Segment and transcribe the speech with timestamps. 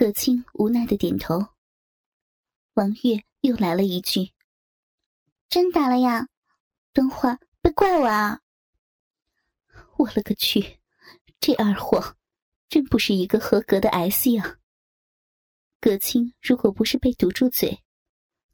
[0.00, 1.48] 葛青无奈的点头。
[2.72, 4.32] 王月又来了一句
[5.50, 6.26] ：“真打了呀？
[6.94, 8.40] 等会儿别怪我啊！”
[9.98, 10.80] 我了个去，
[11.38, 12.16] 这二货
[12.70, 14.56] 真不是一个合格的 S 呀！
[15.82, 17.82] 葛青如果不是被堵住嘴，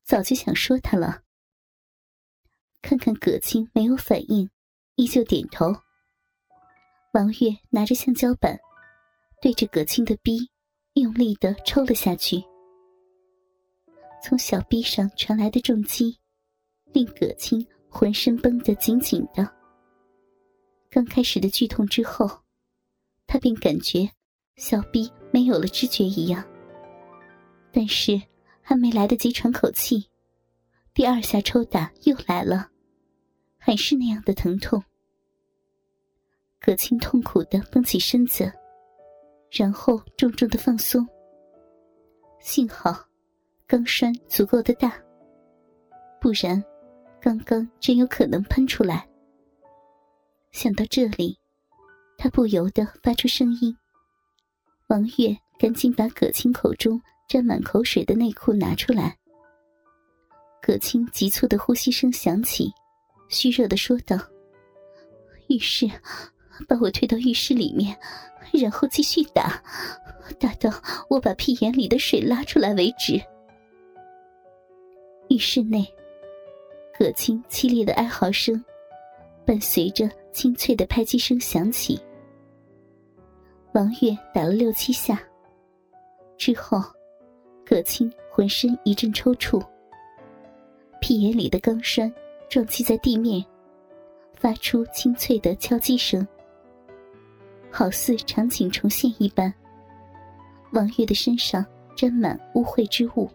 [0.03, 1.23] 早就想说他了。
[2.83, 4.51] 看看葛青没有反应，
[4.97, 5.67] 依旧点头。
[7.13, 8.59] 王月拿着橡胶板，
[9.41, 10.51] 对着葛青的逼
[10.97, 12.43] 用力的抽了下去。
[14.23, 16.19] 从小臂上传来的重击，
[16.93, 19.47] 令葛青浑身绷得紧紧的。
[20.91, 22.27] 刚开始的剧痛之后，
[23.27, 24.09] 他便感觉
[24.57, 26.43] 小臂没有了知觉一样。
[27.71, 28.21] 但是
[28.63, 30.09] 还没来得及喘口气，
[30.95, 32.71] 第二下抽打又来了，
[33.59, 34.83] 还是那样的疼痛。
[36.59, 38.51] 葛青痛苦的绷起身子，
[39.57, 41.07] 然后重重的放松。
[42.41, 42.97] 幸好
[43.67, 44.93] 钢栓足够的大，
[46.21, 46.63] 不然
[47.21, 49.09] 刚刚真有可能喷出来。
[50.53, 51.39] 想到这里，
[52.19, 53.77] 他不由得发出声音。
[54.89, 57.01] 王月赶紧把葛青口中。
[57.29, 59.19] 沾满口水的内裤拿出来，
[60.63, 62.73] 葛青急促的呼吸声响起，
[63.29, 64.17] 虚弱的说道
[65.51, 65.91] ：“浴室，
[66.69, 67.97] 把我推到浴室里面，
[68.53, 69.63] 然后继续打，
[70.39, 70.71] 打到
[71.09, 73.21] 我把屁眼里的水拉出来为止。”
[75.29, 75.87] 浴室内，
[76.99, 78.63] 葛青凄厉的哀嚎声，
[79.45, 82.01] 伴随着清脆的拍击声响起。
[83.75, 85.23] 王月打了六七下，
[86.37, 86.83] 之后。
[87.69, 89.61] 葛青浑身一阵抽搐，
[91.01, 92.15] 屁眼里的钢栓
[92.49, 93.45] 撞击在地面，
[94.37, 96.25] 发出清脆的敲击声，
[97.77, 99.53] 好似场景重现一般。
[100.73, 101.63] 王月的身上
[101.95, 103.31] 沾满污秽之物。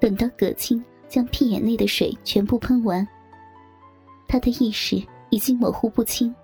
[0.00, 3.06] 等到葛青将屁眼内的水全部喷完，
[4.26, 5.00] 他的意识
[5.30, 6.34] 已经模糊不清，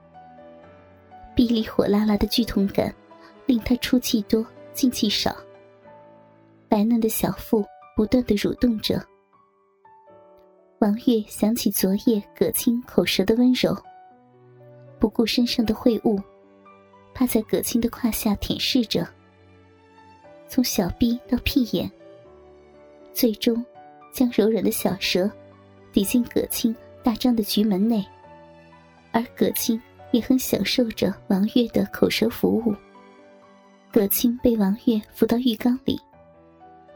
[1.34, 2.94] 臂里火辣辣的剧痛感
[3.44, 5.34] 令他出气多进气少。
[6.68, 7.64] 白嫩的小腹
[7.96, 9.04] 不断的蠕动着。
[10.78, 13.76] 王月想起昨夜葛青口舌的温柔，
[15.00, 16.22] 不顾身上的秽物，
[17.16, 19.08] 趴在葛青的胯下舔舐着，
[20.46, 21.90] 从小臂到屁眼，
[23.14, 23.64] 最终
[24.12, 25.30] 将柔软的小舌
[25.94, 28.04] 抵进葛青大张的菊门内，
[29.12, 32.74] 而葛青也很享受着王月的口舌服务。
[33.90, 35.98] 葛青被王月扶到浴缸里。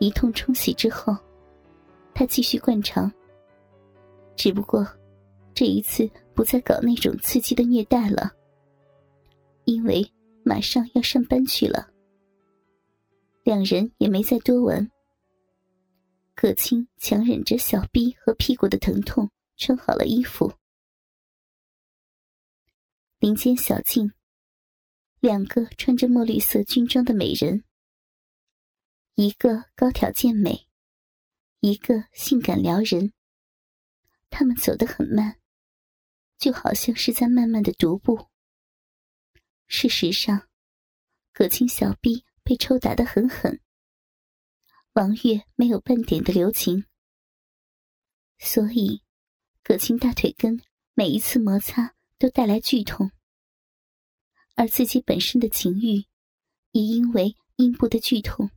[0.00, 1.16] 一通冲洗之后，
[2.12, 3.10] 他继续灌肠。
[4.36, 4.86] 只不过，
[5.54, 8.30] 这一次不再搞那种刺激的虐待了，
[9.70, 10.12] 因为
[10.44, 11.92] 马上要上班去了。
[13.44, 14.90] 两人也没再多闻。
[16.34, 20.52] 葛青强忍着小臂和屁股的疼痛，穿好了衣服。
[23.20, 24.12] 林间小径，
[25.20, 27.62] 两个穿着墨绿色军装的美人。
[29.14, 30.66] 一个高挑健美，
[31.60, 33.12] 一个性感撩人。
[34.30, 35.36] 他们走得很慢，
[36.38, 38.29] 就好像是在慢慢的踱步。
[39.72, 40.48] 事实上，
[41.32, 43.60] 葛青小臂被抽打的很狠，
[44.94, 46.86] 王月没有半点的留情，
[48.40, 49.04] 所以
[49.62, 50.60] 葛青大腿根
[50.92, 53.12] 每一次摩擦都带来剧痛，
[54.56, 56.04] 而自己本身的情欲
[56.72, 58.50] 也因为阴部的剧痛。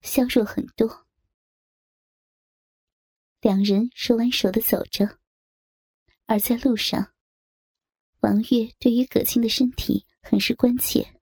[0.00, 1.08] 削弱很多。
[3.40, 5.18] 两人手挽手的走着，
[6.26, 7.12] 而在路上，
[8.20, 11.20] 王月对于葛青的身体很是关切。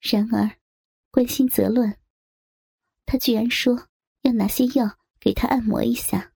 [0.00, 0.58] 然而，
[1.10, 1.98] 关心则乱，
[3.04, 3.88] 他居然说
[4.22, 6.32] 要拿些药给他按摩一下，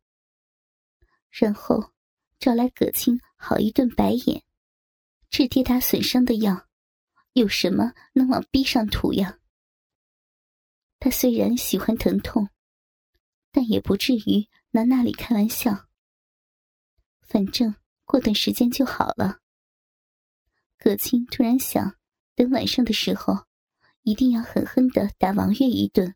[1.31, 1.95] 然后
[2.39, 4.45] 招来葛青好一顿白眼。
[5.31, 6.69] 治跌打损伤的药，
[7.33, 9.39] 有什么能往逼上涂呀？
[10.99, 12.51] 他虽然喜欢疼痛，
[13.51, 15.89] 但也不至于拿那里开玩笑。
[17.23, 19.41] 反正过段时间就好了。
[20.83, 21.95] 葛青突然想，
[22.35, 23.45] 等晚上的时候，
[24.01, 26.15] 一定要狠狠的打王月一顿，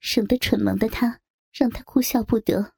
[0.00, 1.20] 省得蠢萌的他
[1.52, 2.74] 让他哭笑不得。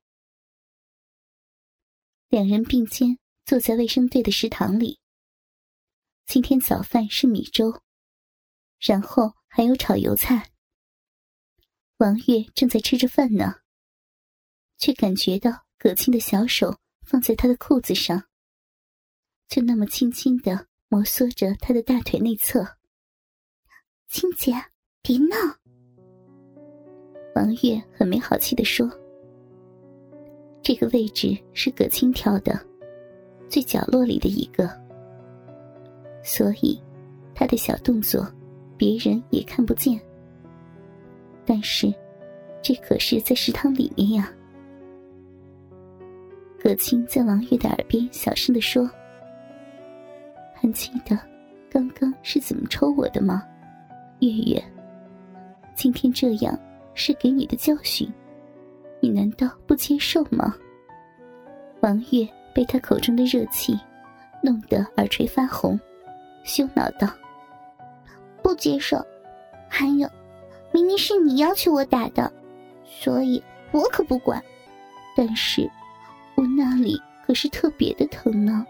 [2.29, 5.01] 两人并肩坐在卫生队的食堂里。
[6.27, 7.81] 今天早饭是米粥，
[8.79, 10.51] 然后还有炒油菜。
[11.97, 13.61] 王月正在吃着饭呢，
[14.77, 18.29] 却感觉到葛青的小手放在他的裤子上，
[19.49, 22.67] 就那么轻轻的摩挲着他的大腿内侧。
[24.09, 24.53] 青姐，
[25.03, 25.37] 别闹！
[27.35, 28.89] 王月很没好气的说
[30.63, 32.59] ：“这个位置是葛青挑的，
[33.49, 34.69] 最角落里的一个，
[36.23, 36.81] 所以
[37.35, 38.27] 他的小动作
[38.77, 40.01] 别人也看不见。
[41.45, 41.93] 但是，
[42.63, 44.33] 这可是在食堂里面呀。”
[46.59, 48.91] 葛青在王月的耳边小声的说
[50.67, 51.17] ：“还记得
[51.71, 53.45] 刚刚是怎么抽我的吗，
[54.19, 54.61] 月月？
[55.77, 56.59] 今天这样
[56.93, 58.13] 是给你的教训，
[58.99, 60.53] 你难道不接受吗？”
[61.83, 63.79] 王月被他口中的热气
[64.43, 65.79] 弄得耳垂发红，
[66.43, 67.09] 羞恼道
[68.43, 68.97] ：“不接受！
[69.69, 70.11] 还有，
[70.73, 72.33] 明明是你要求我打的，
[72.85, 73.41] 所以
[73.71, 74.43] 我可不管。
[75.17, 75.71] 但是……”
[76.35, 78.67] 我那里可是特别的疼呢，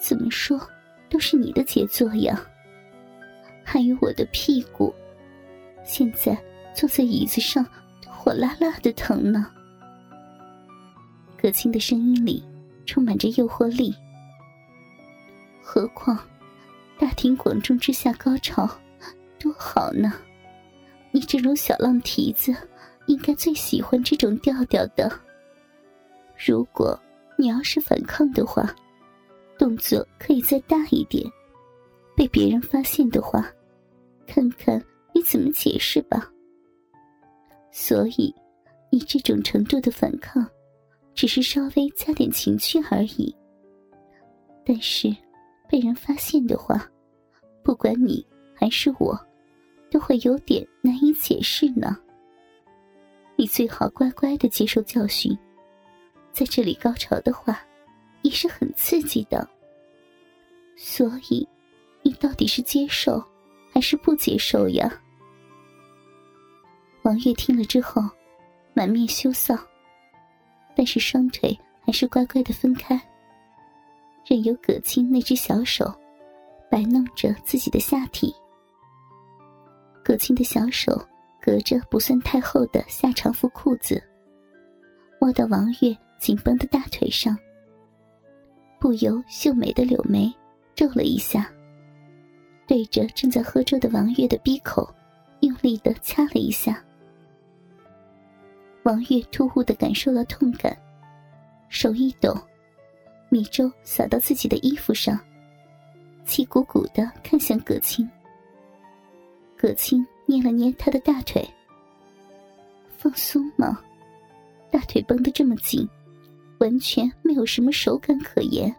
[0.00, 0.60] 怎么说
[1.08, 2.40] 都是你的杰作呀。
[3.64, 4.94] 还有我的屁股，
[5.84, 6.36] 现在
[6.74, 7.64] 坐在椅子上
[8.06, 9.50] 火辣辣的疼呢。
[11.40, 12.42] 葛青的声音里
[12.86, 13.94] 充满着诱惑力。
[15.62, 16.18] 何况
[16.98, 18.68] 大庭广众之下高潮，
[19.38, 20.12] 多好呢！
[21.10, 22.54] 你这种小浪蹄子，
[23.06, 25.10] 应该最喜欢这种调调的。
[26.36, 26.98] 如果
[27.36, 28.74] 你要是反抗的话，
[29.58, 31.24] 动作可以再大一点。
[32.16, 33.46] 被别人发现的话，
[34.26, 34.82] 看看
[35.14, 36.30] 你怎么解释吧。
[37.70, 38.34] 所以，
[38.90, 40.44] 你这种程度的反抗，
[41.14, 43.34] 只是稍微加点情趣而已。
[44.64, 45.14] 但是，
[45.68, 46.90] 被人发现的话，
[47.62, 49.16] 不管你还是我，
[49.90, 51.96] 都会有点难以解释呢。
[53.36, 55.36] 你最好乖乖的接受教训。
[56.32, 57.60] 在这里高潮的话，
[58.22, 59.48] 也是很刺激的。
[60.76, 61.46] 所以，
[62.02, 63.22] 你到底是接受
[63.72, 64.90] 还是不接受呀？
[67.02, 68.02] 王月听了之后，
[68.74, 69.58] 满面羞臊，
[70.76, 73.00] 但是双腿还是乖乖的分开，
[74.26, 75.92] 任由葛青那只小手
[76.70, 78.34] 摆弄着自己的下体。
[80.04, 80.92] 葛青的小手
[81.40, 84.02] 隔着不算太厚的下长服裤子，
[85.20, 85.96] 摸到王月。
[86.18, 87.38] 紧绷的大腿上，
[88.88, 90.34] 不由秀美的柳眉
[90.74, 91.52] 皱了一下，
[92.66, 94.88] 对着正在喝粥的王月的鼻口
[95.40, 96.82] 用力的掐了一下。
[98.84, 100.74] 王月突兀的感受到痛感，
[101.68, 102.34] 手一抖，
[103.28, 105.20] 米粥洒到自己的衣服上，
[106.24, 108.08] 气鼓鼓的看向葛青。
[109.54, 111.46] 葛青捏了捏他的大腿，
[112.96, 113.82] 放松吗？
[114.70, 115.86] 大腿绷得这么紧。
[116.60, 118.74] 完全没有什么手感可言，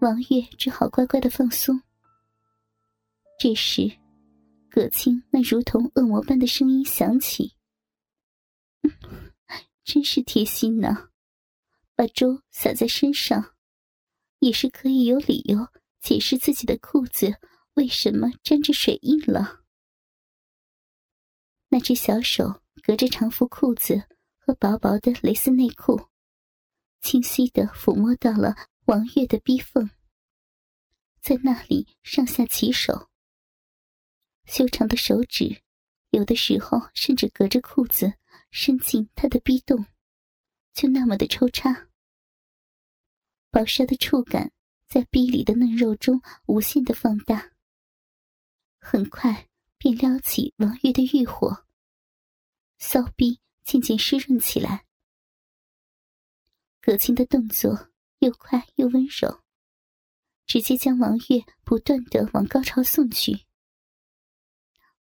[0.00, 1.82] 王月只好乖乖的放松。
[3.38, 3.90] 这时，
[4.70, 7.54] 葛青那如同恶魔般的声音响起
[9.84, 11.10] ：“真是贴心呢，
[11.94, 13.54] 把粥洒在身上，
[14.38, 15.68] 也是可以有理由
[16.00, 17.34] 解释自己的裤子
[17.74, 19.60] 为什么沾着水印了。”
[21.70, 24.04] 那只小手隔着长服裤子。
[24.40, 26.08] 和薄薄的蕾丝内裤，
[27.02, 28.56] 清晰的抚摸到了
[28.88, 29.90] 王月的逼缝，
[31.20, 33.10] 在那里上下其手。
[34.46, 35.62] 修长的手指，
[36.08, 38.14] 有的时候甚至隔着裤子
[38.50, 39.84] 伸进他的逼洞，
[40.72, 41.90] 就那么的抽插。
[43.50, 44.52] 薄纱的触感
[44.86, 47.52] 在逼里的嫩肉中无限的放大，
[48.78, 51.66] 很快便撩起王月的欲火，
[52.78, 53.38] 骚逼。
[53.64, 54.86] 渐渐湿润起来，
[56.80, 59.42] 葛青的动作又快又温柔，
[60.46, 63.46] 直接将王月不断的往高潮送去。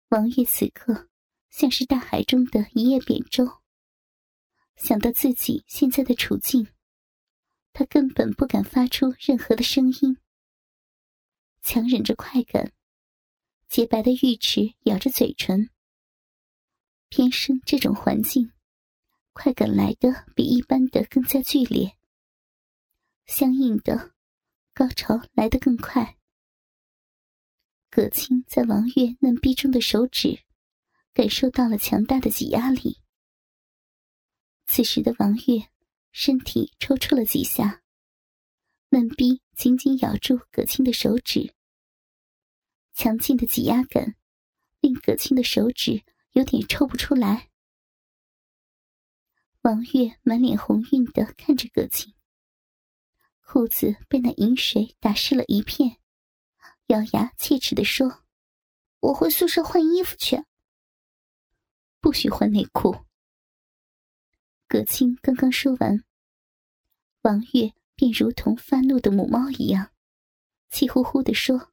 [0.08, 1.08] 王月此刻
[1.50, 3.62] 像是大海中的一叶扁舟，
[4.76, 6.68] 想到自己现在的处境，
[7.72, 10.18] 他根本不敢发出任何的声音，
[11.62, 12.72] 强忍着快感，
[13.68, 15.70] 洁白的玉齿咬着嘴唇，
[17.08, 18.52] 天生这种环境。
[19.32, 21.95] 快感来的比一般的更加剧烈，
[23.26, 24.14] 相应的，
[24.72, 26.16] 高潮来得更快。
[27.90, 30.44] 葛青在王月嫩逼中的手指，
[31.12, 33.00] 感受到了强大的挤压力。
[34.66, 35.68] 此时的王月
[36.12, 37.82] 身体抽搐了几下，
[38.90, 41.54] 嫩逼紧紧咬住葛青的手指。
[42.94, 44.16] 强劲的挤压感，
[44.80, 47.50] 令葛青的手指有点抽不出来。
[49.62, 52.14] 王月满脸红晕的看着葛青，
[53.48, 55.98] 裤子被那饮水打湿了一片，
[56.88, 58.24] 咬牙切齿地说
[58.98, 60.44] ：“我回宿舍换衣服去。
[62.00, 63.06] 不许换内裤。
[64.66, 66.04] 葛青刚刚说完，
[67.22, 69.92] 王月便如同发怒的母猫一样，
[70.68, 71.72] 气呼呼地说：“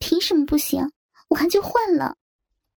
[0.00, 0.90] 凭什么不行？
[1.28, 2.18] 我还就换了。”